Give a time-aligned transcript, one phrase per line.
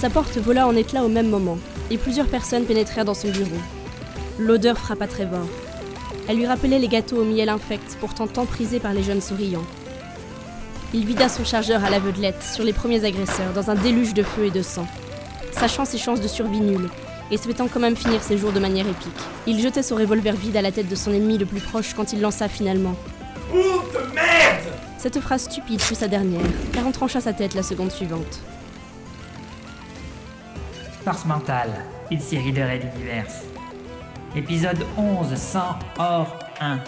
[0.00, 1.58] Sa porte vola en éclats au même moment,
[1.90, 3.60] et plusieurs personnes pénétrèrent dans son bureau.
[4.38, 5.46] L'odeur frappa Trevor.
[6.26, 9.66] Elle lui rappelait les gâteaux au miel infect, pourtant tant prisés par les jeunes souriants.
[10.94, 14.46] Il vida son chargeur à l'aveuglette sur les premiers agresseurs, dans un déluge de feu
[14.46, 14.86] et de sang.
[15.52, 16.88] Sachant ses chances de survie nulles,
[17.30, 19.12] et souhaitant quand même finir ses jours de manière épique,
[19.46, 22.14] il jetait son revolver vide à la tête de son ennemi le plus proche quand
[22.14, 22.96] il lança finalement.
[23.52, 24.64] Ouf de merde
[24.96, 26.40] Cette phrase stupide fut sa dernière,
[26.72, 28.40] car on trancha sa tête la seconde suivante.
[31.04, 31.70] Force mentale,
[32.10, 33.44] une série de raids Universe.
[34.36, 35.60] Épisode 11 100
[35.98, 36.78] hors 1.